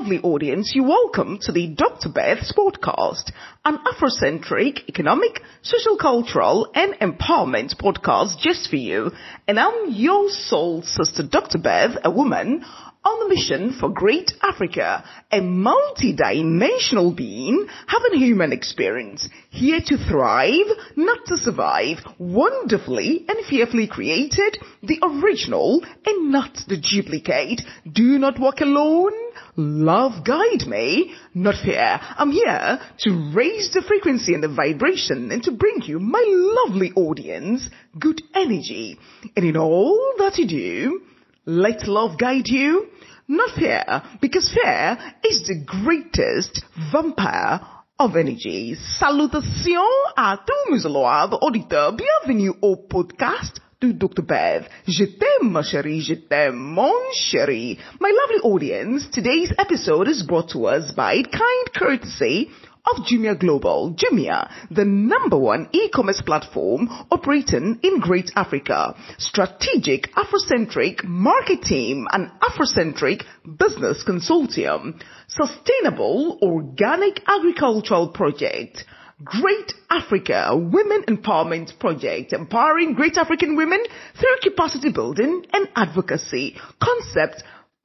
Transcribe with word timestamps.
lovely 0.00 0.20
audience, 0.20 0.72
you're 0.74 0.88
welcome 0.88 1.38
to 1.42 1.52
the 1.52 1.66
Dr. 1.66 2.08
Beth's 2.08 2.54
podcast, 2.56 3.32
an 3.66 3.76
Afrocentric, 3.84 4.88
economic, 4.88 5.42
social, 5.60 5.98
cultural, 5.98 6.70
and 6.74 6.94
empowerment 6.94 7.76
podcast 7.76 8.38
just 8.38 8.70
for 8.70 8.76
you. 8.76 9.10
And 9.46 9.60
I'm 9.60 9.90
your 9.90 10.30
soul 10.30 10.80
sister, 10.80 11.22
Dr. 11.22 11.58
Beth, 11.58 11.98
a 12.02 12.10
woman 12.10 12.64
on 13.02 13.18
the 13.20 13.34
mission 13.34 13.72
for 13.80 13.88
great 13.88 14.32
Africa, 14.42 15.04
a 15.32 15.40
multi-dimensional 15.40 17.12
being 17.12 17.66
having 17.86 18.18
human 18.18 18.52
experience, 18.52 19.26
here 19.48 19.80
to 19.86 19.96
thrive, 19.96 20.66
not 20.96 21.24
to 21.26 21.38
survive, 21.38 21.98
wonderfully 22.18 23.24
and 23.26 23.46
fearfully 23.46 23.86
created, 23.86 24.58
the 24.82 24.98
original 25.02 25.82
and 26.04 26.30
not 26.30 26.58
the 26.68 26.76
duplicate. 26.76 27.62
Do 27.90 28.18
not 28.18 28.38
walk 28.38 28.60
alone. 28.60 29.12
Love 29.56 30.24
guide 30.24 30.66
me, 30.66 31.14
not 31.34 31.54
fear. 31.64 31.98
I'm 32.02 32.30
here 32.30 32.80
to 33.00 33.32
raise 33.34 33.72
the 33.72 33.82
frequency 33.82 34.34
and 34.34 34.42
the 34.42 34.54
vibration 34.54 35.30
and 35.32 35.42
to 35.44 35.52
bring 35.52 35.82
you, 35.84 35.98
my 35.98 36.24
lovely 36.26 36.92
audience, 36.94 37.68
good 37.98 38.22
energy. 38.34 38.98
And 39.36 39.46
in 39.46 39.56
all 39.56 40.14
that 40.18 40.36
you 40.38 40.46
do, 40.46 41.00
let 41.46 41.86
love 41.86 42.18
guide 42.18 42.48
you, 42.48 42.86
not 43.28 43.50
fear, 43.56 44.02
because 44.20 44.52
fear 44.52 44.98
is 45.24 45.42
the 45.46 45.64
greatest 45.64 46.62
vampire 46.92 47.60
of 47.98 48.16
energy. 48.16 48.76
Salutations 48.98 49.80
à 50.16 50.38
tous 50.38 50.72
mes 50.72 50.84
loyaux 50.84 51.38
auditeurs. 51.40 51.92
Bienvenue 51.92 52.52
au 52.60 52.76
podcast 52.76 53.60
du 53.80 53.94
Dr. 53.94 54.22
Bev. 54.22 54.68
Je 54.86 55.04
t'aime, 55.04 55.50
ma 55.50 55.62
chérie. 55.62 56.02
Je 56.02 56.14
t'aime, 56.14 56.56
mon 56.56 56.92
chéri. 57.14 57.78
My 58.00 58.10
lovely 58.10 58.40
audience, 58.42 59.08
today's 59.10 59.52
episode 59.58 60.08
is 60.08 60.22
brought 60.22 60.50
to 60.50 60.66
us 60.66 60.92
by 60.92 61.22
kind 61.22 61.72
courtesy 61.74 62.50
of 62.86 63.04
Jumia 63.04 63.38
Global. 63.38 63.94
Jumia, 63.94 64.50
the 64.70 64.84
number 64.84 65.38
one 65.38 65.68
e-commerce 65.72 66.22
platform 66.24 66.88
operating 67.10 67.78
in 67.82 68.00
Great 68.00 68.30
Africa. 68.36 68.94
Strategic 69.18 70.12
Afrocentric 70.14 71.04
market 71.04 71.62
team 71.62 72.06
and 72.10 72.30
Afrocentric 72.40 73.22
business 73.58 74.04
consortium. 74.06 75.00
Sustainable 75.28 76.38
organic 76.42 77.20
agricultural 77.26 78.08
project. 78.08 78.84
Great 79.22 79.74
Africa 79.90 80.48
Women 80.52 81.04
Empowerment 81.06 81.78
Project, 81.78 82.32
empowering 82.32 82.94
great 82.94 83.18
African 83.18 83.54
women 83.54 83.82
through 84.18 84.50
capacity 84.50 84.90
building 84.90 85.44
and 85.52 85.68
advocacy. 85.76 86.56
Concept 86.82 87.42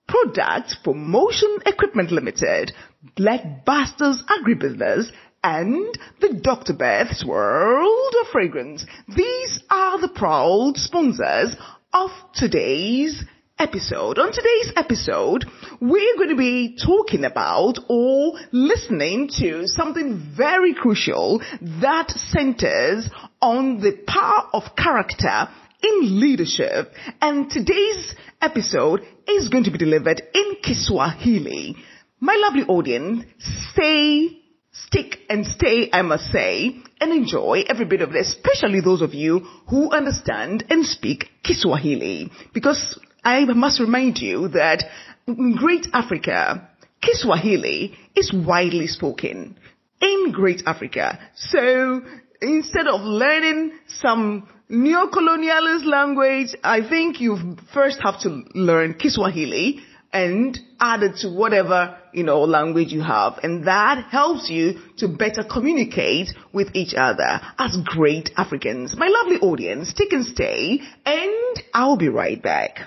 Product 0.08 0.78
Promotion 0.84 1.58
Equipment 1.66 2.12
Limited, 2.12 2.72
Black 3.16 3.66
Bastards 3.66 4.24
Agribusiness, 4.24 5.12
and 5.44 5.98
the 6.22 6.40
Dr. 6.42 6.74
Beth's 6.74 7.24
World 7.24 8.14
of 8.22 8.28
Fragrance. 8.30 8.84
These 9.08 9.60
are 9.70 10.02
the 10.02 10.08
proud 10.08 10.74
sponsors 10.78 11.56
of 11.94 12.10
today's 12.34 13.24
episode. 13.60 14.18
On 14.18 14.32
today's 14.32 14.74
episode, 14.76 15.46
we're 15.80 16.16
going 16.18 16.30
to 16.30 16.36
be 16.36 16.78
talking 16.84 17.24
about 17.26 17.78
or 17.88 18.34
listening 18.52 19.30
to 19.38 19.68
something 19.68 20.34
very 20.36 20.74
crucial 20.74 21.42
that 21.62 22.10
centers 22.10 23.08
on 23.40 23.82
the 23.82 23.98
power 24.08 24.50
of 24.52 24.76
character 24.76 25.48
in 25.84 26.20
leadership. 26.20 26.92
And 27.22 27.52
today's 27.52 28.16
episode 28.42 29.02
is 29.28 29.50
going 29.50 29.66
to 29.66 29.72
be 29.72 29.78
delivered 29.78 30.24
in 30.34 30.56
Kiswahili. 30.64 31.76
My 32.26 32.36
lovely 32.42 32.64
audience, 32.64 33.24
stay, 33.72 34.40
stick 34.72 35.20
and 35.30 35.46
stay, 35.46 35.92
I 35.94 36.02
must 36.02 36.32
say, 36.32 36.76
and 37.00 37.12
enjoy 37.12 37.66
every 37.70 37.86
bit 37.86 38.02
of 38.02 38.16
it, 38.16 38.16
especially 38.16 38.82
those 38.82 39.04
of 39.04 39.14
you 39.14 39.42
who 39.70 39.92
understand 39.92 40.66
and 40.72 40.88
speak 40.88 41.30
Kiswahili. 41.44 42.32
Because 42.52 43.00
I 43.24 43.46
must 43.46 43.80
remind 43.80 44.18
you 44.18 44.48
that 44.48 44.86
in 45.28 45.56
Great 45.56 45.86
Africa, 45.94 46.68
Kiswahili 47.00 47.96
is 48.16 48.34
widely 48.34 48.88
spoken 48.88 49.56
in 50.02 50.32
Great 50.32 50.64
Africa. 50.66 51.20
So 51.36 52.02
instead 52.42 52.88
of 52.88 53.02
learning 53.02 53.74
some 54.00 54.50
neo-colonialist 54.68 55.86
language, 55.86 56.56
I 56.64 56.90
think 56.90 57.22
you 57.22 57.56
first 57.72 58.00
have 58.04 58.20
to 58.22 58.46
learn 58.56 58.96
Kiswahili 58.96 59.84
and 60.16 60.58
add 60.80 61.04
it 61.04 61.18
to 61.18 61.28
whatever, 61.30 61.98
you 62.14 62.24
know, 62.24 62.40
language 62.46 62.92
you 62.94 63.02
have. 63.02 63.34
And 63.44 63.68
that 63.68 63.98
helps 64.10 64.50
you 64.50 64.80
to 65.00 65.10
better 65.10 65.44
communicate 65.44 66.30
with 66.54 66.70
each 66.74 66.94
other 66.96 67.42
as 67.60 67.76
great 67.84 68.30
Africans. 68.38 68.96
My 68.98 69.08
lovely 69.18 69.40
audience, 69.50 69.94
take 69.94 70.14
and 70.14 70.26
stay 70.26 70.80
and 71.06 71.64
I'll 71.74 71.98
be 71.98 72.08
right 72.08 72.42
back. 72.42 72.80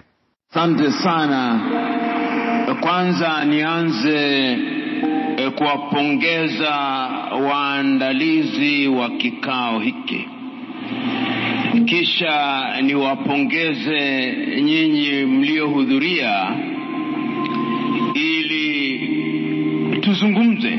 Asante 0.54 0.90
sana. 1.02 1.40
Kwanza 2.80 3.44
nianze 3.44 4.52
eh, 5.36 5.50
kuwapongeza 5.56 6.70
waandalizi 7.48 8.88
wa 8.88 9.10
kikao 9.10 9.78
hiki, 9.80 10.28
kisha 11.86 12.64
niwapongeze 12.82 14.32
nyinyi 14.62 15.24
mliohudhuria 15.24 16.56
tuzungumze 20.18 20.70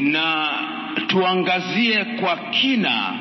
na 0.00 0.48
tuangazie 1.06 2.04
kwa 2.04 2.36
kina 2.36 3.14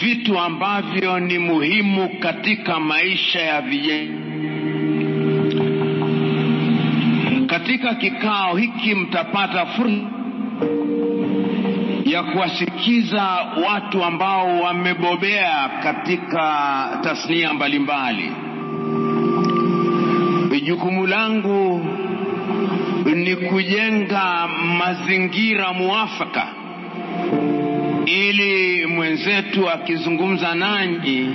vitu 0.00 0.38
ambavyo 0.38 1.20
ni 1.20 1.38
muhimu 1.38 2.08
katika 2.20 2.80
maisha 2.80 3.40
ya 3.40 3.60
vijana. 3.60 4.16
Katika 7.46 7.94
kikao 7.94 8.56
hiki 8.56 8.94
mtapata 8.94 9.66
fursa 9.66 10.06
ya 12.04 12.22
kuwasikiza 12.22 13.22
watu 13.68 14.04
ambao 14.04 14.60
wamebobea 14.60 15.70
katika 15.82 16.88
tasnia 17.02 17.54
mbalimbali. 17.54 18.32
Jukumu 20.66 21.06
langu 21.06 21.86
ni 23.16 23.36
kujenga 23.36 24.48
mazingira 24.78 25.72
muafaka. 25.72 26.46
Ili 28.06 28.86
mwenzetu 28.86 29.70
akizungumza 29.70 30.54
nanyi 30.54 31.30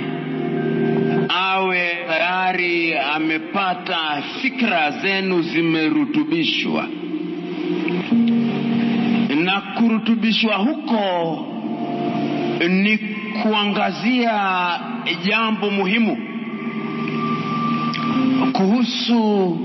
awe 1.28 1.88
tayari 2.08 2.94
amepata 3.14 4.22
fikra 4.42 4.90
zenu 4.90 5.42
zimerutubishwa, 5.42 6.86
na 9.44 9.60
kurutubishwa 9.60 10.54
huko 10.56 11.46
ni 12.68 12.98
kuangazia 13.42 14.40
jambo 15.24 15.70
muhimu 15.70 16.16
kuhusu 18.52 19.58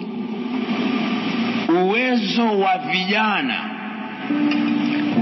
uwezo 1.70 2.60
wa 2.60 2.78
vijana 2.78 3.70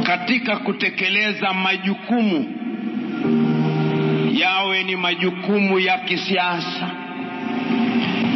katika 0.03 0.57
kutekeleza 0.57 1.53
majukumu. 1.53 2.51
Yawe 4.33 4.83
ni 4.83 4.95
majukumu 4.95 5.79
ya 5.79 5.97
kisiasa, 5.97 6.89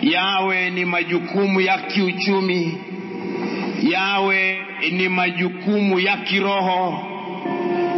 yawe 0.01 0.69
ni 0.69 0.85
majukumu 0.85 1.61
ya 1.61 1.77
kiuchumi, 1.77 2.77
yawe 3.91 4.57
ni 4.91 5.09
majukumu 5.09 5.99
ya 5.99 6.17
kiroho, 6.17 7.05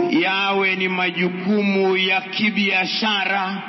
yawe 0.09 0.75
ni 0.75 0.87
majukumu 0.87 1.97
ya 1.97 2.21
kibiashara, 2.21 3.61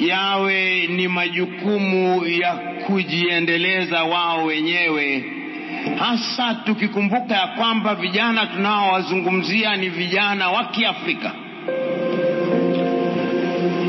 yawe 0.00 0.86
ni 0.86 1.08
majukumu 1.08 2.26
ya 2.26 2.54
kujiendeleza 2.86 4.04
wao 4.04 4.44
wenyewe 4.44 5.24
hasa 5.98 6.54
tukikumbuka 6.54 7.34
ya 7.34 7.46
kwamba 7.46 7.94
vijana 7.94 8.46
tunaowazungumzia 8.46 9.76
ni 9.76 9.88
vijana 9.88 10.48
wa 10.50 10.64
Kiafrika. 10.64 11.32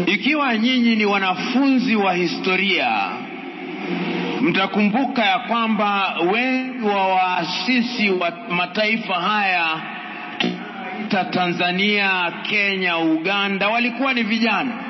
Ikiwa 0.05 0.57
nyinyi 0.57 0.95
ni 0.95 1.05
wanafunzi 1.05 1.95
wa 1.95 2.13
historia, 2.13 3.09
mtakumbuka 4.41 5.25
ya 5.25 5.39
kwamba 5.39 6.15
wengi 6.33 6.81
wa 6.85 7.07
waasisi 7.07 8.09
wa 8.09 8.31
mataifa 8.49 9.13
haya 9.13 9.81
ta 11.09 11.25
Tanzania, 11.25 12.31
Kenya, 12.43 12.97
Uganda 12.97 13.69
walikuwa 13.69 14.13
ni 14.13 14.23
vijana. 14.23 14.82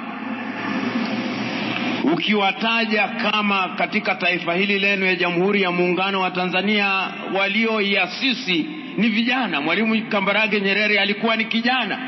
Ukiwataja 2.14 3.08
kama 3.08 3.68
katika 3.70 4.16
taifa 4.16 4.54
hili 4.54 4.80
lenu 4.80 5.06
ya 5.06 5.16
Jamhuri 5.16 5.62
ya 5.62 5.72
Muungano 5.72 6.22
wa 6.22 6.32
Tanzania 6.32 7.08
walioiasisi 7.36 8.66
ni 8.98 9.10
vijana. 9.10 9.62
Mwalimu 9.62 10.02
Kambarage 10.10 10.62
Nyerere 10.62 11.00
alikuwa 11.00 11.36
ni 11.36 11.46
kijana. 11.46 12.00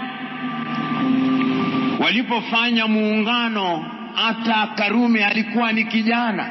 Walipofanya 1.99 2.87
muungano, 2.87 3.85
hata 4.15 4.67
Karume 4.75 5.25
alikuwa 5.25 5.71
ni 5.71 5.83
kijana, 5.83 6.49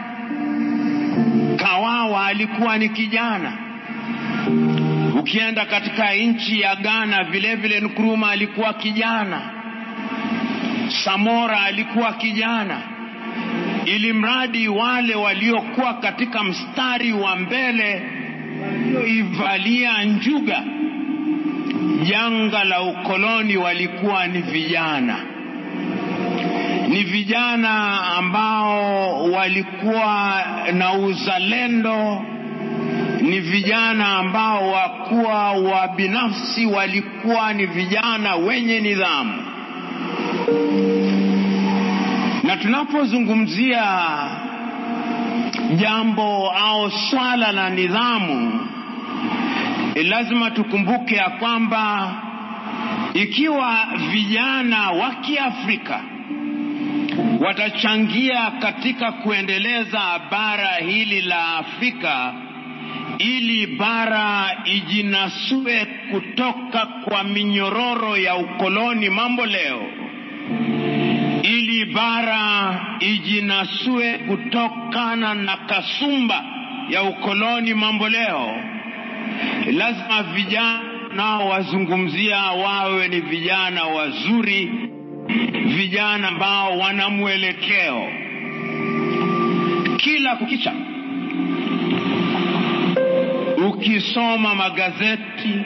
Kawawa 1.56 2.26
alikuwa 2.26 2.78
ni 2.78 2.88
kijana. 2.88 3.52
Ukienda 5.20 5.64
katika 5.64 6.14
nchi 6.14 6.60
ya 6.60 6.76
Ghana 6.76 7.24
vile 7.24 7.54
vile 7.56 7.80
Nkrumah 7.80 8.30
alikuwa 8.30 8.72
kijana, 8.74 9.40
Samora 11.04 11.62
alikuwa 11.62 12.12
kijana, 12.12 12.93
ili 13.84 14.12
mradi 14.12 14.68
wale 14.68 15.14
waliokuwa 15.14 15.94
katika 15.94 16.44
mstari 16.44 17.12
wa 17.12 17.36
mbele 17.36 18.02
walioivalia 18.62 20.04
njuga 20.04 20.62
janga 22.02 22.64
la 22.64 22.82
ukoloni 22.82 23.56
walikuwa 23.56 24.26
ni 24.26 24.40
vijana, 24.42 25.16
ni 26.88 27.02
vijana 27.02 28.00
ambao 28.16 29.24
walikuwa 29.30 30.42
na 30.72 30.92
uzalendo 30.92 32.22
ni 33.20 33.40
vijana 33.40 34.06
ambao 34.16 34.70
wakuwa 34.70 35.52
wa 35.52 35.88
binafsi, 35.88 36.66
walikuwa 36.66 37.52
ni 37.52 37.66
vijana 37.66 38.36
wenye 38.36 38.80
nidhamu. 38.80 39.32
Na 42.54 42.60
tunapozungumzia 42.60 43.84
jambo 45.76 46.50
au 46.50 46.90
swala 46.90 47.52
la 47.52 47.70
nidhamu, 47.70 48.66
lazima 50.04 50.50
tukumbuke 50.50 51.14
ya 51.14 51.30
kwamba 51.30 52.12
ikiwa 53.14 53.86
vijana 54.10 54.90
wa 54.90 55.10
Kiafrika 55.14 56.00
watachangia 57.40 58.50
katika 58.50 59.12
kuendeleza 59.12 60.20
bara 60.30 60.74
hili 60.74 61.20
la 61.22 61.56
Afrika 61.56 62.34
ili 63.18 63.66
bara 63.66 64.56
ijinasue 64.64 65.86
kutoka 66.10 66.86
kwa 66.86 67.24
minyororo 67.24 68.16
ya 68.16 68.36
ukoloni 68.36 69.10
mambo 69.10 69.46
leo, 69.46 69.82
bara 71.94 72.80
ijinasue 73.00 74.18
kutokana 74.18 75.34
na 75.34 75.56
kasumba 75.56 76.44
ya 76.90 77.02
ukoloni 77.02 77.74
mambo 77.74 78.08
leo, 78.08 78.56
lazima 79.72 80.22
vijana 80.22 80.80
nao 81.14 81.48
wazungumzia 81.48 82.36
wawe 82.38 83.08
ni 83.08 83.20
vijana 83.20 83.84
wazuri, 83.84 84.70
vijana 85.66 86.28
ambao 86.28 86.78
wana 86.78 87.08
mwelekeo. 87.10 88.08
Kila 89.96 90.36
kukicha 90.36 90.72
ukisoma 93.68 94.54
magazeti, 94.54 95.60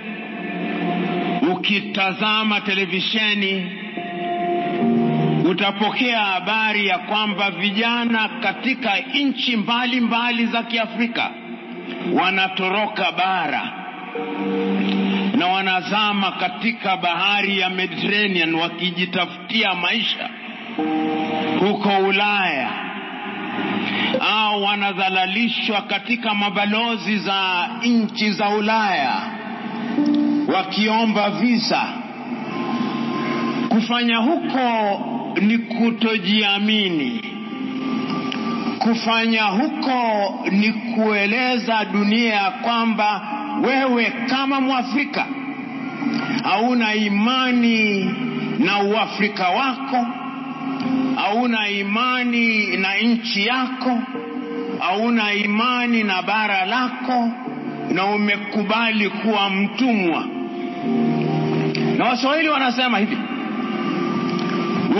ukitazama 1.52 2.60
televisheni, 2.60 3.72
utapokea 5.50 6.18
habari 6.24 6.86
ya 6.86 6.98
kwamba 6.98 7.50
vijana 7.50 8.28
katika 8.28 8.96
nchi 9.14 9.56
mbalimbali 9.56 10.46
za 10.46 10.62
Kiafrika 10.62 11.30
wanatoroka 12.12 13.12
bara 13.12 13.72
na 15.36 15.46
wanazama 15.46 16.32
katika 16.32 16.96
bahari 16.96 17.58
ya 17.58 17.70
Mediterranean 17.70 18.54
wakijitafutia 18.54 19.74
maisha 19.74 20.28
huko 21.60 21.88
Ulaya 22.08 22.70
au 24.20 24.62
wanadhalalishwa 24.62 25.82
katika 25.82 26.34
mabalozi 26.34 27.16
za 27.18 27.68
nchi 27.82 28.30
za 28.32 28.48
Ulaya 28.48 29.14
wakiomba 30.54 31.30
visa. 31.30 31.82
Kufanya 33.68 34.16
huko 34.16 34.98
ni 35.40 35.58
kutojiamini. 35.58 37.22
Kufanya 38.78 39.42
huko 39.44 40.00
ni 40.50 40.72
kueleza 40.72 41.84
dunia 41.84 42.34
ya 42.34 42.50
kwamba 42.50 43.22
wewe 43.66 44.12
kama 44.30 44.60
Mwafrika 44.60 45.26
hauna 46.42 46.94
imani 46.94 48.04
na 48.58 48.82
uafrika 48.82 49.48
wako 49.48 50.06
hauna 51.16 51.68
imani 51.68 52.76
na 52.76 52.94
nchi 52.96 53.46
yako, 53.46 53.98
hauna 54.78 55.32
imani 55.34 56.02
na 56.04 56.22
bara 56.22 56.64
lako, 56.64 57.30
na 57.90 58.04
umekubali 58.06 59.10
kuwa 59.10 59.50
mtumwa. 59.50 60.24
Na 61.98 62.04
Waswahili 62.04 62.48
wanasema 62.48 62.98
hivi, 62.98 63.16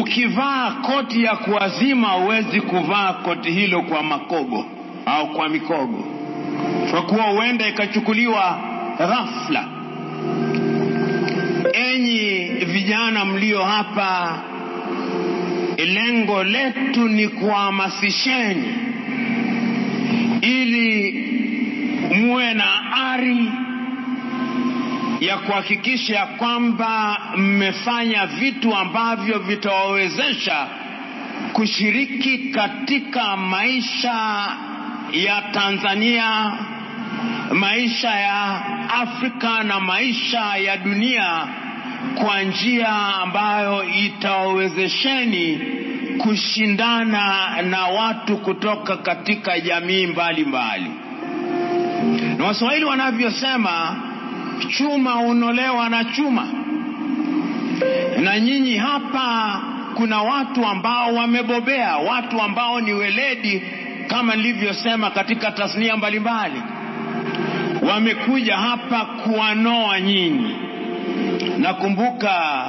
ukivaa 0.00 0.70
koti 0.70 1.24
ya 1.24 1.36
kuazima 1.36 2.08
huwezi 2.08 2.60
kuvaa 2.60 3.12
koti 3.12 3.50
hilo 3.50 3.82
kwa 3.82 4.02
makogo 4.02 4.64
au 5.06 5.26
kwa 5.32 5.48
mikogo, 5.48 6.04
kwa 6.90 7.02
kuwa 7.02 7.24
huenda 7.24 7.68
ikachukuliwa 7.68 8.58
ghafla. 8.98 9.64
Enyi 11.72 12.38
vijana 12.64 13.24
mlio 13.24 13.62
hapa 13.64 14.38
lengo 15.76 16.44
letu 16.44 17.08
ni 17.08 17.28
kuhamasisheni 17.28 18.74
ili 20.40 21.12
muwe 22.14 22.54
na 22.54 22.92
ari 23.10 23.36
ya 25.20 25.36
kuhakikisha 25.38 26.26
kwamba 26.26 27.20
mmefanya 27.36 28.26
vitu 28.26 28.74
ambavyo 28.76 29.38
vitawawezesha 29.38 30.66
kushiriki 31.52 32.38
katika 32.38 33.36
maisha 33.36 34.46
ya 35.12 35.42
Tanzania, 35.52 36.52
maisha 37.52 38.10
ya 38.10 38.62
Afrika 38.90 39.62
na 39.62 39.80
maisha 39.80 40.56
ya 40.56 40.76
dunia 40.76 41.46
kwa 42.14 42.42
njia 42.42 42.88
ambayo 43.22 43.84
itawawezesheni 43.84 45.60
kushindana 46.18 47.62
na 47.62 47.86
watu 47.86 48.36
kutoka 48.36 48.96
katika 48.96 49.60
jamii 49.60 50.06
mbalimbali. 50.06 50.90
Na 52.38 52.44
Waswahili 52.44 52.84
wanavyosema, 52.84 53.96
chuma 54.68 55.12
hunolewa 55.12 55.88
na 55.88 56.04
chuma. 56.04 56.46
Na 58.22 58.40
nyinyi 58.40 58.76
hapa 58.76 59.60
kuna 59.94 60.22
watu 60.22 60.66
ambao 60.66 61.14
wamebobea, 61.14 61.96
watu 61.96 62.40
ambao 62.42 62.80
ni 62.80 62.92
weledi 62.92 63.62
kama 64.06 64.36
nilivyosema 64.36 65.10
katika 65.10 65.50
tasnia 65.52 65.96
mbalimbali, 65.96 66.62
wamekuja 67.82 68.56
hapa 68.56 69.04
kuwanoa 69.04 70.00
nyinyi. 70.00 70.56
Nakumbuka 71.58 72.64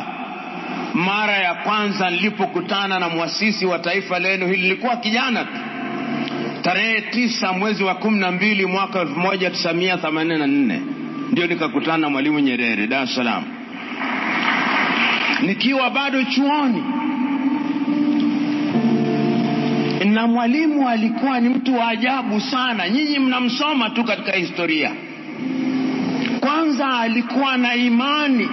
mara 0.93 1.37
ya 1.37 1.53
kwanza 1.53 2.09
nilipokutana 2.09 2.99
na 2.99 3.09
mwasisi 3.09 3.65
wa 3.65 3.79
taifa 3.79 4.19
lenu 4.19 4.45
hili, 4.47 4.61
nilikuwa 4.61 4.95
kijana 4.95 5.43
tu, 5.45 5.51
tarehe 6.61 7.01
tisa 7.01 7.53
mwezi 7.53 7.83
wa 7.83 7.95
kumi 7.95 8.19
na 8.19 8.31
mbili 8.31 8.65
mwaka 8.65 9.03
1984 9.03 10.79
ndio 11.31 11.47
nikakutana 11.47 11.97
na 11.97 12.09
Mwalimu 12.09 12.39
Nyerere 12.39 12.87
Dar 12.87 13.03
es 13.03 13.15
Salaam, 13.15 13.43
nikiwa 15.41 15.89
bado 15.89 16.23
chuoni, 16.23 16.83
na 20.05 20.27
mwalimu 20.27 20.89
alikuwa 20.89 21.39
ni 21.39 21.49
mtu 21.49 21.75
wa 21.77 21.87
ajabu 21.87 22.41
sana. 22.41 22.89
Nyinyi 22.89 23.19
mnamsoma 23.19 23.89
tu 23.89 24.03
katika 24.03 24.31
historia. 24.31 24.91
Kwanza 26.39 26.99
alikuwa 26.99 27.57
na 27.57 27.75
imani 27.75 28.49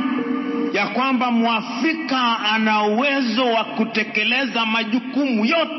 ya 0.73 0.87
kwamba 0.87 1.30
Mwafrika 1.30 2.38
ana 2.52 2.83
uwezo 2.83 3.45
wa 3.45 3.64
kutekeleza 3.64 4.66
majukumu 4.66 5.45
yote. 5.45 5.73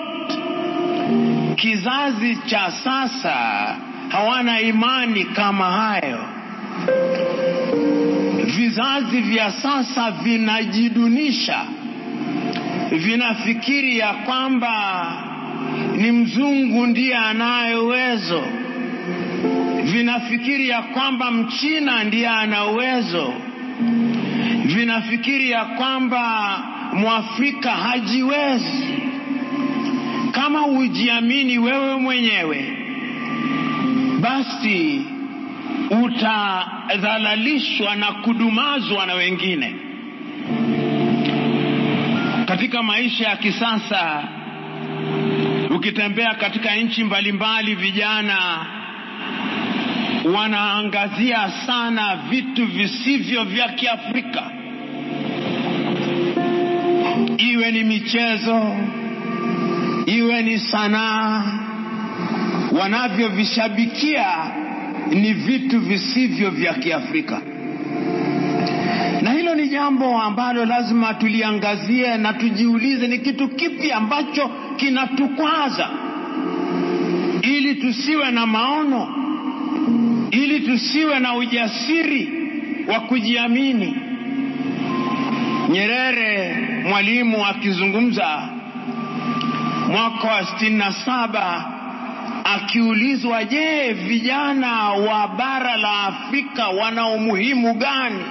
Kizazi 1.56 2.36
cha 2.46 2.72
sasa 2.72 3.36
hawana 4.10 4.62
imani 4.62 5.24
kama 5.26 5.66
hayo. 5.72 6.20
Vizazi 8.58 9.22
vya 9.22 9.52
sasa 9.52 10.12
vinajidunisha, 10.12 11.66
vinafikiri 12.92 13.98
ya 13.98 14.14
kwamba 14.14 15.06
ni 15.98 16.12
mzungu 16.12 16.88
ndiye 16.88 17.16
anaye 17.16 17.76
uwezo, 17.76 18.44
vinafikiri 19.84 20.70
ya 20.70 20.82
kwamba 20.82 21.32
mchina 21.32 22.04
ndiye 22.04 22.28
ana 22.28 22.66
uwezo, 22.66 23.34
vinafikiri 24.66 25.50
ya 25.52 25.66
kwamba 25.66 26.60
mwafrika 26.94 27.72
hajiwezi. 27.72 28.88
Kama 30.32 30.60
hujiamini 30.60 31.58
wewe 31.58 31.96
mwenyewe, 31.96 32.78
basi 34.22 35.02
utadhalalishwa 35.92 37.96
na 37.96 38.12
kudumazwa 38.12 39.06
na 39.06 39.14
wengine. 39.14 39.76
Katika 42.46 42.84
maisha 42.84 43.30
ya 43.30 43.36
kisasa, 43.38 44.24
ukitembea 45.76 46.34
katika 46.36 46.76
nchi 46.76 47.04
mbalimbali, 47.04 47.76
vijana 47.76 48.66
wanaangazia 50.36 51.52
sana 51.66 52.16
vitu 52.30 52.66
visivyo 52.66 53.44
vya 53.44 53.68
Kiafrika, 53.70 54.52
iwe 57.38 57.72
ni 57.72 57.84
michezo, 57.84 58.76
iwe 60.06 60.42
ni 60.42 60.60
sanaa, 60.60 61.44
wanavyovishabikia 62.80 64.26
ni 65.12 65.34
vitu 65.34 65.80
visivyo 65.80 66.50
vya 66.52 66.74
Kiafrika, 66.74 67.42
na 69.22 69.32
hilo 69.32 69.56
ni 69.56 69.68
jambo 69.70 70.22
ambalo 70.22 70.66
lazima 70.66 71.14
tuliangazie 71.14 72.18
na 72.18 72.34
tujiulize, 72.34 73.08
ni 73.08 73.20
kitu 73.20 73.48
kipi 73.48 73.92
ambacho 73.92 74.50
kinatukwaza, 74.76 75.90
ili 77.42 77.76
tusiwe 77.76 78.32
na 78.32 78.46
maono, 78.46 79.08
ili 80.32 80.60
tusiwe 80.60 81.20
na 81.20 81.36
ujasiri 81.36 82.30
wa 82.88 83.00
kujiamini. 83.00 83.96
Nyerere 85.70 86.56
mwalimu 86.90 87.46
akizungumza 87.46 88.50
mwaka 89.92 90.28
wa 90.28 90.46
sitini 90.46 90.78
na 90.78 90.92
saba 90.92 91.74
akiulizwa, 92.56 93.44
je, 93.44 93.94
vijana 93.94 94.90
wa 94.90 95.28
bara 95.28 95.78
la 95.78 96.04
Afrika 96.04 96.68
wana 96.68 97.08
umuhimu 97.08 97.74
gani? 97.74 98.24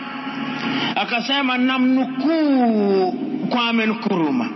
Akasema, 0.96 1.58
namnukuu 1.58 3.12
Kwame 3.50 3.86
Nkrumah 3.86 4.48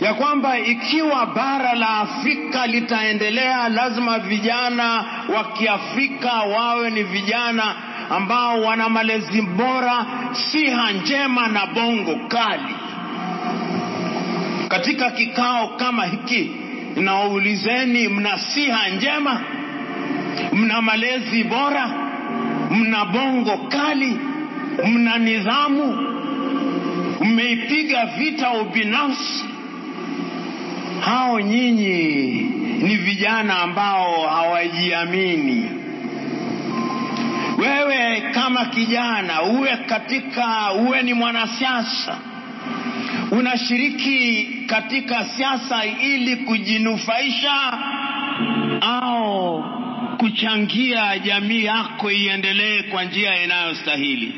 ya 0.00 0.14
kwamba 0.14 0.58
ikiwa 0.58 1.26
bara 1.26 1.74
la 1.74 1.88
Afrika 1.98 2.66
litaendelea, 2.66 3.68
lazima 3.68 4.18
vijana 4.18 5.04
wa 5.36 5.44
Kiafrika 5.44 6.32
wawe 6.32 6.90
ni 6.90 7.02
vijana 7.02 7.74
ambao 8.10 8.60
wana 8.62 8.88
malezi 8.88 9.42
bora, 9.42 10.06
siha 10.32 10.90
njema 10.92 11.48
na 11.48 11.66
bongo 11.66 12.16
kali. 12.28 12.74
Katika 14.68 15.10
kikao 15.10 15.68
kama 15.68 16.04
hiki 16.04 16.50
nawaulizeni, 16.96 18.08
mna 18.08 18.38
siha 18.38 18.88
njema? 18.88 19.40
Mna 20.52 20.82
malezi 20.82 21.44
bora? 21.44 21.90
Mna 22.70 23.04
bongo 23.04 23.56
kali? 23.56 24.18
Mna 24.86 25.18
nidhamu? 25.18 26.08
Mmeipiga 27.20 28.06
vita 28.06 28.50
ubinafsi? 28.52 29.44
Hao 31.00 31.40
nyinyi 31.40 32.32
ni 32.82 32.96
vijana 32.96 33.58
ambao 33.58 34.26
hawajiamini. 34.28 35.70
Wewe 37.58 38.20
kama 38.34 38.64
kijana, 38.64 39.42
uwe 39.42 39.76
katika, 39.76 40.72
uwe 40.72 41.02
ni 41.02 41.14
mwanasiasa, 41.14 42.18
unashiriki 43.32 44.44
katika 44.66 45.24
siasa 45.24 45.84
ili 45.86 46.36
kujinufaisha 46.36 47.78
au 48.80 49.64
kuchangia 50.18 51.18
jamii 51.18 51.64
yako 51.64 52.10
iendelee 52.10 52.82
kwa 52.82 53.04
njia 53.04 53.44
inayostahili? 53.44 54.34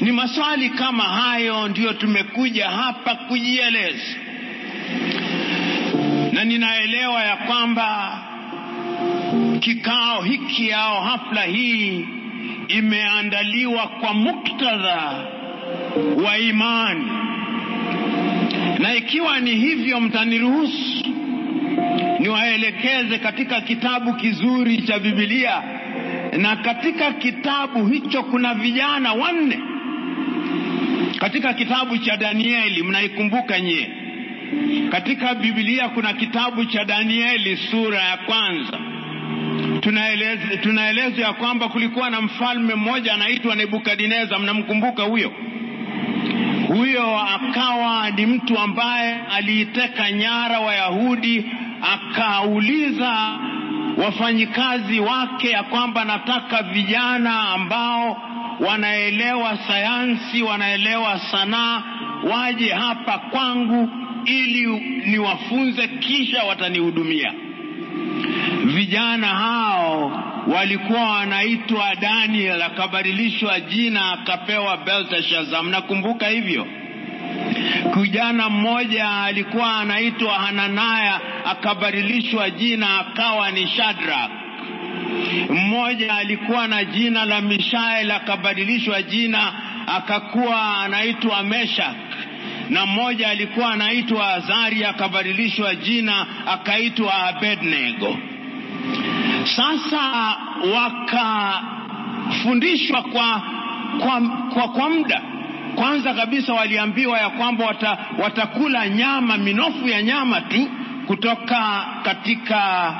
Ni 0.00 0.12
maswali 0.12 0.70
kama 0.70 1.02
hayo 1.04 1.68
ndiyo 1.68 1.92
tumekuja 1.92 2.68
hapa 2.70 3.14
kujieleza, 3.14 4.16
na 6.32 6.44
ninaelewa 6.44 7.22
ya 7.24 7.36
kwamba 7.36 8.18
kikao 9.60 10.22
hiki 10.22 10.72
au 10.72 11.02
hafla 11.02 11.42
hii 11.42 12.06
imeandaliwa 12.68 13.86
kwa 13.88 14.14
muktadha 14.14 15.24
wa 16.24 16.38
imani, 16.38 17.10
na 18.78 18.94
ikiwa 18.94 19.40
ni 19.40 19.50
hivyo, 19.54 20.00
mtaniruhusu 20.00 21.04
niwaelekeze 22.18 23.18
katika 23.18 23.60
kitabu 23.60 24.14
kizuri 24.14 24.82
cha 24.82 24.98
Biblia, 24.98 25.62
na 26.38 26.56
katika 26.56 27.12
kitabu 27.12 27.86
hicho 27.86 28.22
kuna 28.22 28.54
vijana 28.54 29.12
wanne. 29.12 29.58
Katika 31.18 31.54
kitabu 31.54 31.98
cha 31.98 32.16
Danieli, 32.16 32.82
mnaikumbuka 32.82 33.60
nyie, 33.60 33.90
katika 34.90 35.34
Biblia 35.34 35.88
kuna 35.88 36.12
kitabu 36.12 36.64
cha 36.64 36.84
Danieli 36.84 37.56
sura 37.56 37.98
ya 38.02 38.16
kwanza 38.16 38.78
tunaelezwa 40.62 41.24
ya 41.26 41.32
kwamba 41.32 41.68
kulikuwa 41.68 42.10
na 42.10 42.20
mfalme 42.20 42.74
mmoja 42.74 43.14
anaitwa 43.14 43.54
Nebukadineza. 43.54 44.38
Mnamkumbuka 44.38 45.02
huyo? 45.02 45.32
Huyo 46.68 47.18
akawa 47.20 48.10
ni 48.10 48.26
mtu 48.26 48.58
ambaye 48.58 49.16
aliiteka 49.36 50.12
nyara 50.12 50.60
Wayahudi, 50.60 51.44
akauliza 51.94 53.38
wafanyikazi 53.96 55.00
wake 55.00 55.50
ya 55.50 55.62
kwamba 55.62 56.04
nataka 56.04 56.62
vijana 56.62 57.40
ambao 57.48 58.22
wanaelewa 58.60 59.58
sayansi, 59.68 60.42
wanaelewa 60.42 61.18
sanaa, 61.18 61.82
waje 62.32 62.68
hapa 62.72 63.18
kwangu 63.18 63.88
ili 64.24 64.66
niwafunze, 65.06 65.88
kisha 65.88 66.44
watanihudumia. 66.44 67.32
Vijana 68.64 69.26
hao 69.26 70.22
walikuwa 70.54 71.10
wanaitwa 71.10 71.94
Daniel, 71.94 72.62
akabadilishwa 72.62 73.60
jina 73.60 74.12
akapewa 74.12 74.76
Belteshazzar. 74.76 75.62
Mnakumbuka 75.64 76.28
hivyo? 76.28 76.66
Kijana 77.94 78.48
mmoja 78.48 79.10
alikuwa 79.22 79.76
anaitwa 79.76 80.34
Hananaya, 80.34 81.20
akabadilishwa 81.44 82.50
jina 82.50 82.98
akawa 83.00 83.50
ni 83.50 83.66
Shadrach. 83.66 84.30
Mmoja 85.50 86.14
alikuwa 86.16 86.66
na 86.68 86.84
jina 86.84 87.24
la 87.24 87.40
Mishael, 87.40 88.10
akabadilishwa 88.10 89.02
jina 89.02 89.52
akakuwa 89.86 90.78
anaitwa 90.78 91.42
Meshak 91.42 91.96
na 92.70 92.86
mmoja 92.86 93.28
alikuwa 93.30 93.72
anaitwa 93.72 94.34
Azaria 94.34 94.88
akabadilishwa 94.88 95.74
jina 95.74 96.26
akaitwa 96.46 97.14
Abednego. 97.26 98.18
Sasa 99.56 100.36
wakafundishwa 100.74 103.02
kwa, 103.02 103.42
kwa, 104.00 104.20
kwa, 104.54 104.68
kwa 104.68 104.90
muda. 104.90 105.22
Kwanza 105.74 106.14
kabisa 106.14 106.52
waliambiwa 106.54 107.18
ya 107.18 107.30
kwamba 107.30 107.66
wata, 107.66 107.98
watakula 108.22 108.88
nyama, 108.88 109.36
minofu 109.36 109.88
ya 109.88 110.02
nyama 110.02 110.40
tu 110.40 110.68
kutoka 111.06 111.86
katika 112.02 112.94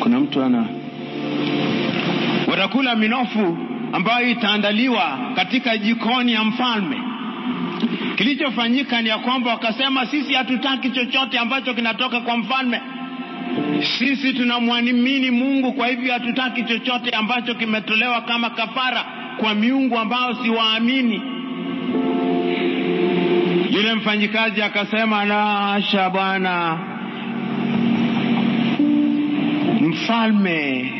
kuna 0.00 0.20
mtu 0.20 0.42
ana 0.42 0.66
watakula 2.46 2.96
minofu 2.96 3.58
ambayo 3.92 4.28
itaandaliwa 4.30 5.18
katika 5.34 5.78
jikoni 5.78 6.32
ya 6.32 6.44
mfalme. 6.44 6.96
Kilichofanyika 8.20 9.02
ni 9.02 9.08
ya 9.08 9.18
kwamba 9.18 9.50
wakasema, 9.50 10.06
sisi 10.06 10.34
hatutaki 10.34 10.90
chochote 10.90 11.38
ambacho 11.38 11.74
kinatoka 11.74 12.20
kwa 12.20 12.36
mfalme, 12.36 12.80
sisi 13.98 14.32
tunamwamini 14.32 15.30
Mungu, 15.30 15.72
kwa 15.72 15.86
hivyo 15.88 16.12
hatutaki 16.12 16.62
chochote 16.64 17.10
ambacho 17.10 17.54
kimetolewa 17.54 18.20
kama 18.20 18.50
kafara 18.50 19.04
kwa 19.38 19.54
miungu 19.54 19.98
ambao 19.98 20.34
siwaamini. 20.44 21.22
Yule 23.70 23.94
mfanyikazi 23.94 24.62
akasema, 24.62 25.24
la 25.24 25.44
hasha 25.46 26.10
bwana, 26.10 26.78
mfalme 29.80 30.92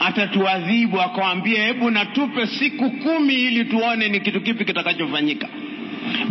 atatuadhibu. 0.00 1.00
Akawambia, 1.00 1.64
hebu 1.64 1.90
natupe 1.90 2.46
siku 2.46 2.90
kumi 2.90 3.34
ili 3.34 3.64
tuone 3.64 4.08
ni 4.08 4.20
kitu 4.20 4.40
kipi 4.40 4.64
kitakachofanyika. 4.64 5.48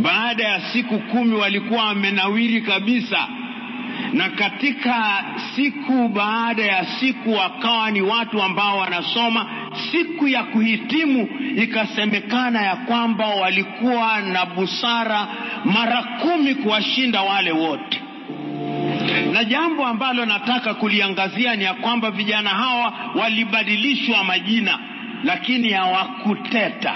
Baada 0.01 0.43
ya 0.43 0.61
siku 0.61 0.99
kumi 0.99 1.35
walikuwa 1.35 1.85
wamenawiri 1.85 2.61
kabisa 2.61 3.27
na 4.13 4.29
katika 4.29 5.23
siku 5.55 6.07
baada 6.07 6.63
ya 6.65 6.85
siku 6.85 7.33
wakawa 7.33 7.91
ni 7.91 8.01
watu 8.01 8.41
ambao 8.41 8.77
wanasoma. 8.77 9.45
Siku 9.91 10.27
ya 10.27 10.43
kuhitimu 10.43 11.29
ikasemekana 11.55 12.61
ya 12.61 12.75
kwamba 12.75 13.27
walikuwa 13.27 14.21
na 14.21 14.45
busara 14.45 15.27
mara 15.65 16.03
kumi 16.03 16.55
kuwashinda 16.55 17.21
wale 17.21 17.51
wote. 17.51 18.01
Na 19.33 19.43
jambo 19.43 19.85
ambalo 19.85 20.25
nataka 20.25 20.73
kuliangazia 20.73 21.55
ni 21.55 21.63
ya 21.63 21.73
kwamba 21.73 22.11
vijana 22.11 22.49
hawa 22.49 22.93
walibadilishwa 23.15 24.23
majina, 24.23 24.79
lakini 25.23 25.69
hawakuteta, 25.69 26.93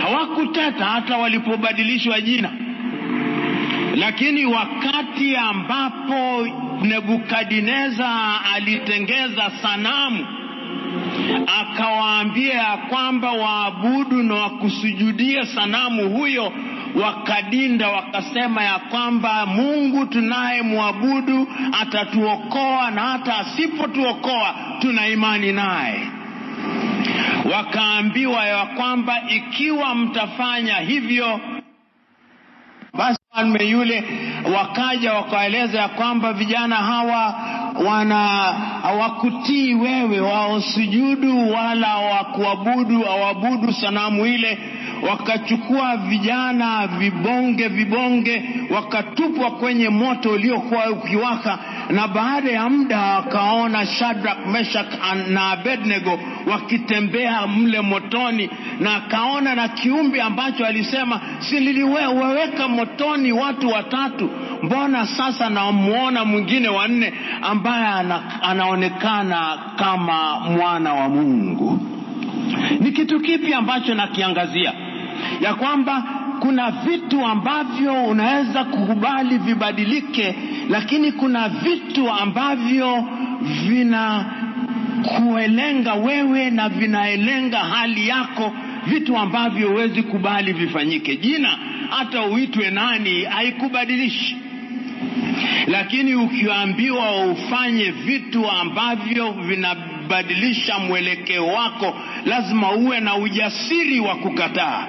hawakuteta 0.00 0.84
hata 0.84 1.16
walipobadilishwa 1.16 2.20
jina 2.20 2.50
lakini 3.96 4.46
wakati 4.46 5.36
ambapo 5.36 6.46
Nebukadneza 6.82 8.10
alitengeza 8.54 9.50
sanamu 9.62 10.26
akawaambia 11.60 12.54
ya 12.54 12.76
kwamba 12.76 13.32
waabudu 13.32 14.22
na 14.22 14.34
wakusujudie 14.34 15.46
sanamu 15.46 16.08
huyo, 16.10 16.52
wakadinda 17.02 17.88
wakasema 17.88 18.62
ya 18.64 18.78
kwamba 18.78 19.46
Mungu 19.46 20.06
tunayemwabudu 20.06 21.48
atatuokoa 21.80 22.90
na 22.90 23.00
hata 23.00 23.36
asipotuokoa 23.38 24.54
tuna 24.80 25.08
imani 25.08 25.52
naye. 25.52 26.00
Wakaambiwa 27.54 28.44
ya 28.46 28.66
kwamba 28.66 29.22
ikiwa 29.28 29.94
mtafanya 29.94 30.74
hivyo 30.74 31.40
basi 32.94 33.18
mfalme 33.32 33.64
yule 33.64 34.04
wakaja 34.56 35.12
wakaeleza 35.14 35.78
ya 35.80 35.88
kwamba 35.88 36.32
vijana 36.32 36.76
hawa 36.76 37.34
wana 37.86 38.18
hawakutii 38.82 39.74
wewe, 39.74 40.20
waosujudu 40.20 41.50
wala 41.52 41.96
wakuabudu 41.96 43.06
awabudu 43.06 43.72
sanamu 43.72 44.26
ile. 44.26 44.58
Wakachukua 45.02 45.96
vijana 45.96 46.86
vibonge 46.86 47.68
vibonge, 47.68 48.44
wakatupwa 48.70 49.50
kwenye 49.50 49.88
moto 49.88 50.30
uliokuwa 50.30 50.90
ukiwaka, 50.90 51.58
na 51.90 52.08
baada 52.08 52.50
ya 52.50 52.68
muda 52.68 53.00
wakaona 53.00 53.86
Shadrach, 53.86 54.46
Meshach 54.46 54.86
na 55.28 55.50
Abednego 55.50 56.18
wakitembea 56.50 57.46
mle 57.46 57.80
motoni, 57.80 58.50
na 58.80 58.94
akaona 58.96 59.54
na 59.54 59.68
kiumbe 59.68 60.22
ambacho 60.22 60.66
alisema 60.66 61.20
si 61.38 61.60
niliwaweka 61.60 62.68
motoni 62.68 63.32
watu 63.32 63.68
watatu, 63.68 64.30
mbona 64.62 65.06
sasa 65.06 65.50
namuona 65.50 66.24
mwingine 66.24 66.68
wanne 66.68 67.12
ambaye 67.42 67.86
ana, 67.86 68.42
anaonekana 68.42 69.58
kama 69.76 70.40
mwana 70.40 70.94
wa 70.94 71.08
Mungu? 71.08 71.78
Ni 72.80 72.92
kitu 72.92 73.20
kipi 73.20 73.54
ambacho 73.54 73.94
nakiangazia? 73.94 74.72
Ya 75.40 75.54
kwamba 75.54 76.02
kuna 76.40 76.70
vitu 76.70 77.26
ambavyo 77.26 78.04
unaweza 78.04 78.64
kukubali 78.64 79.38
vibadilike, 79.38 80.34
lakini 80.68 81.12
kuna 81.12 81.48
vitu 81.48 82.10
ambavyo 82.10 83.04
vinakuelenga 85.02 85.94
wewe 85.94 86.50
na 86.50 86.68
vinaelenga 86.68 87.58
hali 87.58 88.08
yako, 88.08 88.52
vitu 88.86 89.16
ambavyo 89.16 89.68
huwezi 89.68 90.02
kubali 90.02 90.52
vifanyike. 90.52 91.16
Jina 91.16 91.58
hata 91.90 92.22
uitwe 92.22 92.70
nani 92.70 93.24
haikubadilishi, 93.24 94.36
lakini 95.66 96.14
ukiambiwa 96.14 97.26
ufanye 97.26 97.90
vitu 97.90 98.50
ambavyo 98.50 99.32
vinabadilisha 99.32 100.78
mwelekeo 100.78 101.46
wako, 101.46 101.94
lazima 102.24 102.72
uwe 102.72 103.00
na 103.00 103.16
ujasiri 103.16 104.00
wa 104.00 104.14
kukataa. 104.14 104.86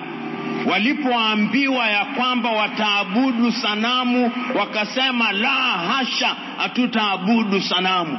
Walipoambiwa 0.71 1.87
ya 1.87 2.05
kwamba 2.05 2.49
wataabudu 2.51 3.51
sanamu, 3.51 4.31
wakasema 4.59 5.31
la 5.31 5.49
hasha, 5.93 6.35
hatutaabudu 6.57 7.61
sanamu. 7.61 8.17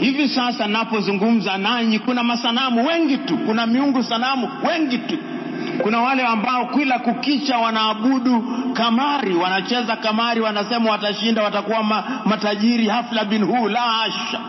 Hivi 0.00 0.28
sasa 0.28 0.66
napozungumza 0.66 1.58
nanyi, 1.58 1.98
kuna 1.98 2.22
masanamu 2.22 2.86
wengi 2.86 3.16
tu, 3.18 3.38
kuna 3.38 3.66
miungu 3.66 4.02
sanamu 4.02 4.48
wengi 4.68 4.98
tu. 4.98 5.18
Kuna 5.82 6.00
wale 6.00 6.22
ambao 6.26 6.66
kila 6.66 6.98
kukicha 6.98 7.58
wanaabudu 7.58 8.44
kamari, 8.72 9.34
wanacheza 9.34 9.96
kamari, 9.96 10.40
wanasema 10.40 10.90
watashinda, 10.90 11.42
watakuwa 11.42 11.82
ma, 11.82 12.04
matajiri, 12.24 12.88
hafla 12.88 13.24
bin 13.24 13.42
hu. 13.44 13.68
La 13.68 13.80
hasha. 13.80 14.40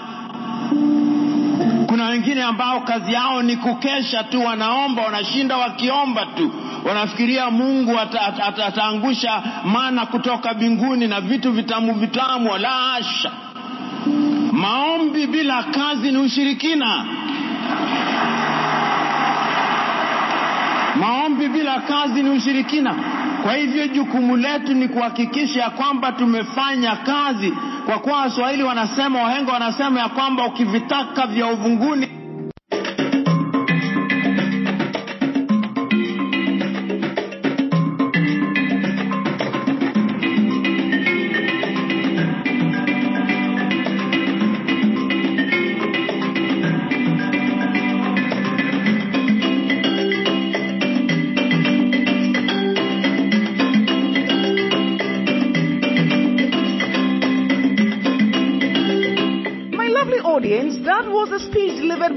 Kuna 1.87 2.05
wengine 2.05 2.43
ambao 2.43 2.79
kazi 2.81 3.13
yao 3.13 3.41
ni 3.41 3.55
kukesha 3.57 4.23
tu, 4.23 4.45
wanaomba, 4.45 5.01
wanashinda 5.01 5.57
wakiomba 5.57 6.25
tu, 6.25 6.51
wanafikiria 6.85 7.49
Mungu 7.51 7.99
ataangusha 7.99 9.33
ata, 9.35 9.41
ata 9.41 9.67
mana 9.69 10.05
kutoka 10.05 10.53
mbinguni 10.53 11.07
na 11.07 11.21
vitu 11.21 11.51
vitamu 11.51 11.93
vitamu. 11.93 12.57
La 12.57 12.69
hasha. 12.69 13.31
Maombi 14.51 15.27
bila 15.27 15.63
kazi 15.63 16.11
ni 16.11 16.17
ushirikina. 16.17 17.05
Maombi 20.95 21.47
bila 21.47 21.79
kazi 21.79 22.23
ni 22.23 22.29
ushirikina. 22.29 22.95
Kwa 23.43 23.53
hivyo 23.55 23.87
jukumu 23.87 24.37
letu 24.37 24.73
ni 24.73 24.87
kuhakikisha 24.87 25.61
ya 25.61 25.69
kwamba 25.69 26.11
tumefanya 26.11 26.95
kazi, 26.95 27.53
kwa 27.85 27.99
kuwa 27.99 28.17
Waswahili 28.21 28.63
wanasema, 28.63 29.21
wahenga 29.23 29.51
wanasema 29.51 29.99
ya 29.99 30.09
kwamba 30.09 30.45
ukivitaka 30.45 31.27
vya 31.27 31.47
uvunguni 31.47 32.18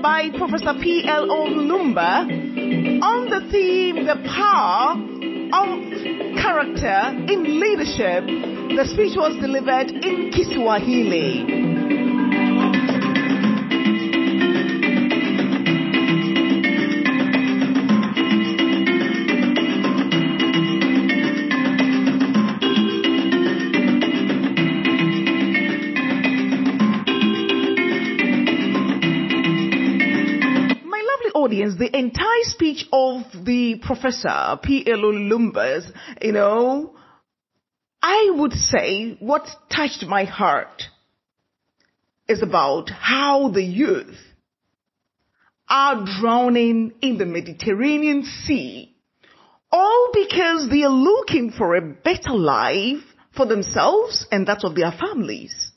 by 0.02 0.30
Professor 0.36 0.74
P.L. 0.82 1.28
Lumumba 1.28 2.26
on 3.02 3.30
the 3.30 3.48
theme, 3.52 4.04
the 4.04 4.16
power 4.26 4.98
of 5.54 5.78
character 6.42 7.32
in 7.32 7.60
leadership. 7.60 8.26
The 8.76 8.84
speech 8.92 9.16
was 9.16 9.36
delivered 9.40 9.92
in 9.92 10.32
Kiswahili. 10.32 11.61
Speech 32.52 32.86
of 32.92 33.22
the 33.44 33.80
professor, 33.82 34.58
P.L. 34.62 34.98
Lumbers, 34.98 35.90
you 36.20 36.32
know, 36.32 36.94
I 38.02 38.32
would 38.34 38.52
say 38.52 39.16
what 39.20 39.46
touched 39.70 40.04
my 40.06 40.24
heart 40.24 40.82
is 42.28 42.42
about 42.42 42.90
how 42.90 43.50
the 43.50 43.62
youth 43.62 44.16
are 45.68 46.04
drowning 46.20 46.92
in 47.00 47.18
the 47.18 47.26
Mediterranean 47.26 48.24
Sea, 48.44 48.94
all 49.70 50.10
because 50.12 50.68
they 50.68 50.82
are 50.82 50.90
looking 50.90 51.50
for 51.50 51.74
a 51.74 51.80
better 51.80 52.32
life 52.32 53.02
for 53.34 53.46
themselves 53.46 54.26
and 54.30 54.46
that 54.46 54.64
of 54.64 54.74
their 54.74 54.92
families. 54.92 55.70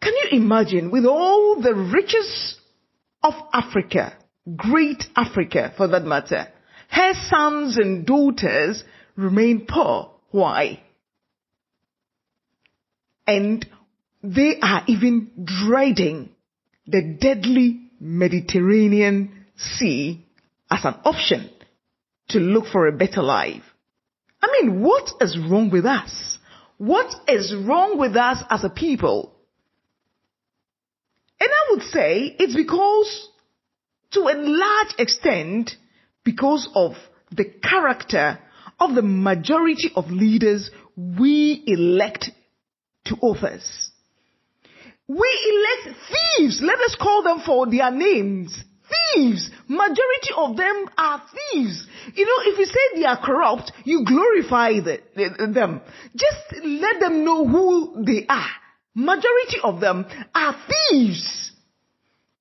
Can 0.00 0.14
you 0.14 0.38
imagine 0.38 0.90
with 0.90 1.04
all 1.04 1.60
the 1.60 1.74
riches 1.74 2.56
of 3.22 3.34
Africa, 3.52 4.16
great 4.56 5.04
Africa 5.16 5.72
for 5.76 5.88
that 5.88 6.04
matter, 6.04 6.48
her 6.88 7.12
sons 7.28 7.78
and 7.78 8.06
daughters 8.06 8.82
remain 9.16 9.66
poor. 9.68 10.10
Why? 10.30 10.82
And 13.26 13.66
they 14.22 14.58
are 14.60 14.82
even 14.86 15.30
dreading 15.44 16.30
the 16.86 17.16
deadly 17.20 17.80
Mediterranean 18.00 19.46
Sea 19.56 20.24
as 20.70 20.84
an 20.84 20.94
option 21.04 21.50
to 22.28 22.38
look 22.38 22.66
for 22.66 22.86
a 22.86 22.92
better 22.92 23.22
life. 23.22 23.62
I 24.42 24.48
mean, 24.60 24.80
what 24.80 25.10
is 25.20 25.38
wrong 25.38 25.70
with 25.70 25.84
us? 25.84 26.38
What 26.78 27.12
is 27.28 27.54
wrong 27.54 27.98
with 27.98 28.16
us 28.16 28.42
as 28.48 28.64
a 28.64 28.70
people? 28.70 29.34
And 31.38 31.48
I 31.50 31.70
would 31.70 31.82
say 31.84 32.36
it's 32.38 32.54
because, 32.54 33.28
to 34.12 34.20
a 34.20 34.34
large 34.36 34.94
extent, 34.98 35.70
because 36.24 36.68
of 36.74 36.92
the 37.30 37.44
character 37.44 38.38
of 38.78 38.94
the 38.94 39.02
majority 39.02 39.90
of 39.94 40.10
leaders 40.10 40.70
we 40.96 41.62
elect 41.66 42.30
to 43.04 43.14
office. 43.16 43.90
We 45.06 45.16
elect 45.86 45.98
thieves. 46.08 46.60
Let 46.62 46.78
us 46.80 46.96
call 47.00 47.22
them 47.22 47.40
for 47.44 47.70
their 47.70 47.90
names. 47.90 48.62
Thieves. 49.14 49.50
Majority 49.68 50.30
of 50.36 50.56
them 50.56 50.86
are 50.96 51.22
thieves. 51.52 51.86
You 52.14 52.26
know, 52.26 52.52
if 52.52 52.58
you 52.58 52.66
say 52.66 53.00
they 53.00 53.04
are 53.04 53.24
corrupt, 53.24 53.72
you 53.84 54.04
glorify 54.04 54.74
the, 54.74 55.00
the, 55.14 55.52
them. 55.52 55.80
Just 56.14 56.64
let 56.64 57.00
them 57.00 57.24
know 57.24 57.46
who 57.46 58.04
they 58.04 58.26
are. 58.28 58.50
Majority 58.94 59.58
of 59.62 59.80
them 59.80 60.06
are 60.34 60.56
thieves. 60.68 61.52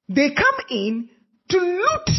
They 0.08 0.32
come 0.32 0.66
in 0.70 1.10
to 1.50 1.58
loot 1.58 2.10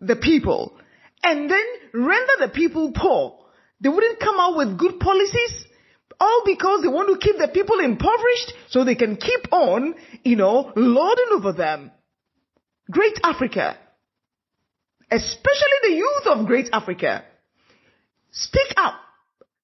the 0.00 0.16
people 0.16 0.76
and 1.22 1.50
then 1.50 1.64
render 1.92 2.32
the 2.40 2.48
people 2.48 2.92
poor. 2.92 3.38
They 3.80 3.88
wouldn't 3.88 4.20
come 4.20 4.38
out 4.38 4.56
with 4.56 4.78
good 4.78 5.00
policies. 5.00 5.66
All 6.20 6.42
because 6.46 6.82
they 6.82 6.88
want 6.88 7.08
to 7.08 7.26
keep 7.26 7.38
the 7.38 7.48
people 7.48 7.80
impoverished 7.80 8.52
so 8.68 8.84
they 8.84 8.94
can 8.94 9.16
keep 9.16 9.52
on, 9.52 9.94
you 10.22 10.36
know, 10.36 10.72
lording 10.76 11.26
over 11.32 11.52
them. 11.52 11.90
Great 12.90 13.18
Africa, 13.24 13.76
especially 15.10 15.78
the 15.82 15.94
youth 15.94 16.26
of 16.26 16.46
Great 16.46 16.68
Africa, 16.72 17.24
speak 18.30 18.74
up. 18.76 18.94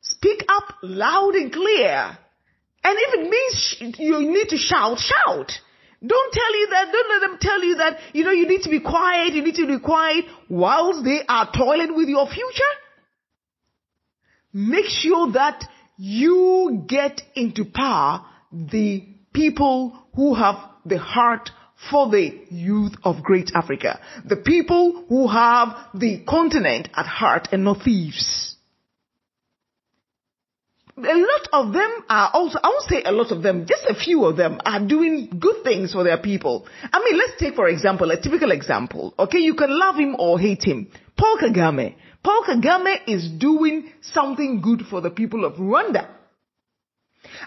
Speak 0.00 0.44
up 0.48 0.74
loud 0.82 1.34
and 1.34 1.52
clear. 1.52 2.18
And 2.82 2.98
if 2.98 3.14
it 3.14 3.30
means 3.30 3.98
you 3.98 4.20
need 4.20 4.48
to 4.48 4.56
shout, 4.56 4.98
shout. 4.98 5.52
Don't 6.04 6.32
tell 6.32 6.60
you 6.60 6.68
that, 6.70 6.92
don't 6.92 7.10
let 7.10 7.28
them 7.28 7.38
tell 7.40 7.64
you 7.64 7.74
that, 7.76 7.98
you 8.12 8.24
know, 8.24 8.30
you 8.30 8.46
need 8.46 8.62
to 8.62 8.70
be 8.70 8.80
quiet, 8.80 9.34
you 9.34 9.42
need 9.42 9.56
to 9.56 9.66
be 9.66 9.80
quiet 9.80 10.26
whilst 10.48 11.04
they 11.04 11.22
are 11.28 11.50
toiling 11.52 11.96
with 11.96 12.08
your 12.08 12.26
future. 12.26 12.72
Make 14.52 14.86
sure 14.86 15.32
that 15.32 15.64
you 15.96 16.84
get 16.86 17.20
into 17.34 17.64
power 17.64 18.24
the 18.52 19.06
people 19.32 19.98
who 20.14 20.34
have 20.34 20.56
the 20.86 20.98
heart 20.98 21.50
for 21.90 22.08
the 22.08 22.44
youth 22.50 22.94
of 23.02 23.22
great 23.22 23.50
Africa. 23.54 24.00
The 24.24 24.36
people 24.36 25.04
who 25.08 25.28
have 25.28 25.76
the 25.94 26.24
continent 26.28 26.88
at 26.94 27.06
heart 27.06 27.48
and 27.50 27.64
not 27.64 27.82
thieves 27.82 28.47
a 31.04 31.16
lot 31.16 31.48
of 31.52 31.72
them 31.72 31.90
are 32.08 32.30
also, 32.32 32.58
I 32.62 32.68
won't 32.68 32.88
say 32.88 33.02
a 33.02 33.12
lot 33.12 33.30
of 33.30 33.42
them, 33.42 33.66
just 33.66 33.84
a 33.88 33.94
few 33.94 34.24
of 34.24 34.36
them 34.36 34.60
are 34.64 34.80
doing 34.80 35.38
good 35.38 35.62
things 35.62 35.92
for 35.92 36.04
their 36.04 36.18
people. 36.18 36.66
I 36.82 37.02
mean, 37.04 37.18
let's 37.18 37.38
take 37.38 37.54
for 37.54 37.68
example, 37.68 38.10
a 38.10 38.20
typical 38.20 38.50
example. 38.50 39.14
Okay, 39.18 39.38
you 39.38 39.54
can 39.54 39.70
love 39.70 39.96
him 39.96 40.16
or 40.18 40.38
hate 40.38 40.62
him. 40.62 40.88
Paul 41.16 41.38
Kagame. 41.38 41.94
Paul 42.22 42.42
Kagame 42.44 42.96
is 43.06 43.28
doing 43.30 43.90
something 44.00 44.60
good 44.60 44.82
for 44.88 45.00
the 45.00 45.10
people 45.10 45.44
of 45.44 45.54
Rwanda. 45.54 46.08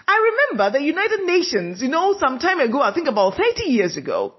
I 0.06 0.30
remember 0.50 0.78
the 0.78 0.84
United 0.84 1.24
Nations, 1.24 1.82
you 1.82 1.88
know, 1.88 2.14
some 2.18 2.38
time 2.38 2.60
ago, 2.60 2.80
I 2.80 2.94
think 2.94 3.08
about 3.08 3.36
30 3.36 3.64
years 3.64 3.96
ago, 3.96 4.34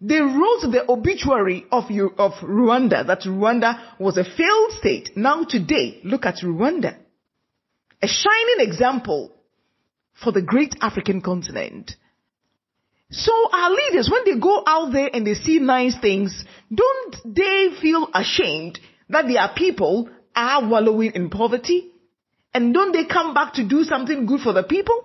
they 0.00 0.20
wrote 0.20 0.70
the 0.70 0.84
obituary 0.88 1.64
of, 1.70 1.84
of 2.18 2.32
Rwanda, 2.42 3.06
that 3.06 3.22
Rwanda 3.22 3.98
was 3.98 4.16
a 4.16 4.24
failed 4.24 4.72
state. 4.78 5.10
Now 5.16 5.44
today, 5.44 6.00
look 6.04 6.26
at 6.26 6.36
Rwanda 6.42 6.96
a 8.04 8.06
shining 8.06 8.68
example 8.68 9.32
for 10.12 10.30
the 10.30 10.42
great 10.42 10.76
African 10.82 11.22
continent. 11.22 11.92
So 13.10 13.32
our 13.50 13.70
leaders, 13.70 14.10
when 14.12 14.24
they 14.26 14.38
go 14.38 14.62
out 14.66 14.92
there 14.92 15.08
and 15.10 15.26
they 15.26 15.34
see 15.34 15.58
nice 15.58 15.98
things, 15.98 16.44
don't 16.72 17.16
they 17.24 17.70
feel 17.80 18.08
ashamed 18.12 18.78
that 19.08 19.26
their 19.26 19.48
people 19.56 20.10
are 20.36 20.68
wallowing 20.68 21.12
in 21.14 21.30
poverty? 21.30 21.92
And 22.52 22.74
don't 22.74 22.92
they 22.92 23.06
come 23.06 23.32
back 23.32 23.54
to 23.54 23.66
do 23.66 23.84
something 23.84 24.26
good 24.26 24.40
for 24.40 24.52
the 24.52 24.62
people? 24.62 25.00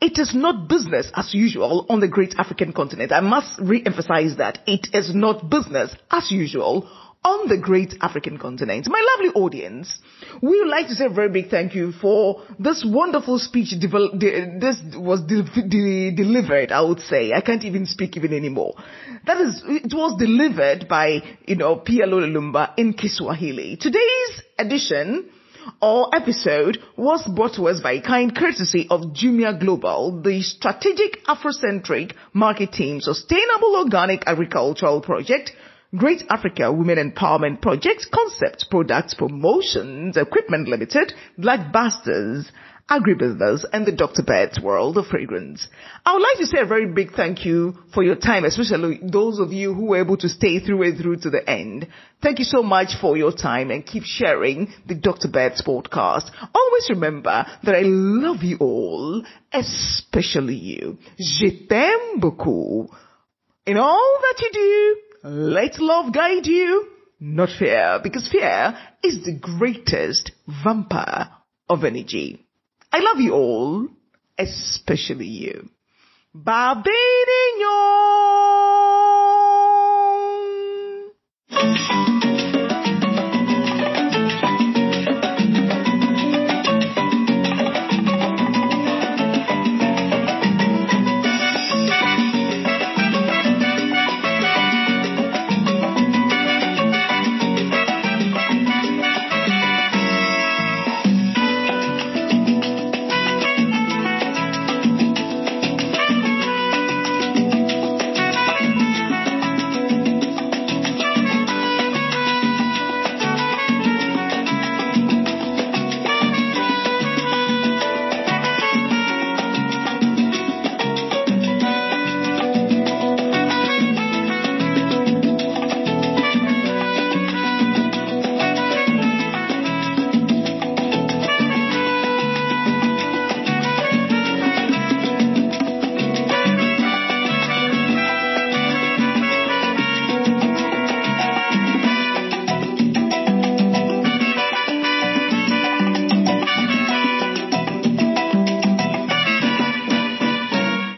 It 0.00 0.18
is 0.18 0.34
not 0.34 0.68
business 0.68 1.10
as 1.14 1.32
usual 1.32 1.86
on 1.88 2.00
the 2.00 2.08
great 2.08 2.34
African 2.38 2.72
continent. 2.72 3.12
I 3.12 3.20
must 3.20 3.60
re-emphasize 3.60 4.36
that. 4.38 4.60
It 4.66 4.88
is 4.92 5.14
not 5.14 5.48
business 5.48 5.94
as 6.10 6.30
usual 6.30 6.90
on 7.24 7.48
the 7.48 7.58
great 7.58 7.94
African 8.00 8.38
continent. 8.38 8.86
My 8.88 9.04
lovely 9.16 9.40
audience, 9.40 9.98
we 10.40 10.60
would 10.60 10.68
like 10.68 10.86
to 10.88 10.94
say 10.94 11.06
a 11.06 11.10
very 11.10 11.28
big 11.28 11.50
thank 11.50 11.74
you 11.74 11.92
for 11.92 12.42
this 12.58 12.84
wonderful 12.86 13.38
speech. 13.38 13.74
this 13.80 14.76
was 14.94 15.22
de- 15.26 15.42
de- 15.42 16.14
delivered, 16.14 16.72
I 16.72 16.80
would 16.82 17.00
say. 17.00 17.32
I 17.32 17.40
can't 17.40 17.64
even 17.64 17.86
speak 17.86 18.16
even 18.16 18.32
anymore. 18.32 18.74
That 19.26 19.40
is, 19.40 19.62
it 19.66 19.92
was 19.92 20.18
delivered 20.18 20.88
by, 20.88 21.22
you 21.46 21.56
know, 21.56 21.76
PLO 21.76 22.20
Lumumba 22.20 22.72
in 22.76 22.94
Kiswahili. 22.94 23.76
Today's 23.76 24.42
edition 24.58 25.30
or 25.82 26.14
episode 26.14 26.78
was 26.96 27.26
brought 27.34 27.54
to 27.54 27.68
us 27.68 27.80
by 27.80 28.00
kind 28.00 28.34
courtesy 28.34 28.86
of 28.90 29.12
Jumia 29.12 29.58
Global, 29.58 30.22
the 30.22 30.42
strategic 30.42 31.24
Afrocentric 31.26 32.14
marketing 32.32 33.00
sustainable 33.00 33.76
organic 33.76 34.22
agricultural 34.26 35.00
project 35.00 35.52
Great 35.96 36.22
Africa 36.28 36.70
Women 36.70 36.98
Empowerment 36.98 37.62
Project, 37.62 38.08
Concept 38.12 38.66
Products 38.70 39.14
Promotions 39.14 40.18
Equipment 40.18 40.68
Limited, 40.68 41.14
Black 41.38 41.72
Bastards, 41.72 42.52
Agribusiness, 42.90 43.64
and 43.72 43.86
the 43.86 43.92
Dr. 43.92 44.22
Beth's 44.22 44.60
World 44.60 44.98
of 44.98 45.06
Fragrance. 45.06 45.66
I 46.04 46.12
would 46.12 46.22
like 46.22 46.36
to 46.40 46.46
say 46.46 46.58
a 46.60 46.66
very 46.66 46.92
big 46.92 47.12
thank 47.12 47.46
you 47.46 47.74
for 47.94 48.02
your 48.02 48.16
time, 48.16 48.44
especially 48.44 49.00
those 49.02 49.38
of 49.38 49.50
you 49.50 49.72
who 49.72 49.86
were 49.86 50.00
able 50.02 50.18
to 50.18 50.28
stay 50.28 50.60
through 50.60 50.82
it 50.82 50.98
through 50.98 51.20
to 51.20 51.30
the 51.30 51.48
end. 51.48 51.88
Thank 52.22 52.38
you 52.38 52.44
so 52.44 52.62
much 52.62 52.88
for 53.00 53.16
your 53.16 53.32
time 53.32 53.70
and 53.70 53.86
keep 53.86 54.02
sharing 54.04 54.70
the 54.86 54.94
Dr. 54.94 55.28
Beth's 55.28 55.62
podcast. 55.62 56.30
Always 56.54 56.90
remember 56.90 57.46
that 57.62 57.74
I 57.74 57.80
love 57.84 58.42
you 58.42 58.58
all, 58.60 59.24
especially 59.54 60.56
you. 60.56 60.98
Je 61.18 61.66
t'aime 61.66 62.20
beaucoup. 62.20 62.90
In 63.64 63.78
all 63.78 64.18
that 64.20 64.42
you 64.42 64.50
do, 64.52 65.07
let 65.24 65.80
love 65.80 66.12
guide 66.12 66.46
you, 66.46 66.88
not 67.18 67.48
fear, 67.58 67.98
because 68.02 68.28
fear 68.30 68.78
is 69.02 69.24
the 69.24 69.36
greatest 69.38 70.30
vampire 70.62 71.30
of 71.68 71.82
energy. 71.84 72.46
I 72.92 73.00
love 73.00 73.18
you 73.18 73.32
all, 73.32 73.88
especially 74.38 75.26
you. 75.26 75.68
Babinho! 76.34 76.84